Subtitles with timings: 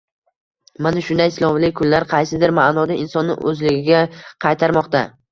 [0.85, 4.01] Mana shunday sinovli kunlar qaysidir maʼnoda insonni oʻzligiga
[4.47, 5.03] qaytarmoqda.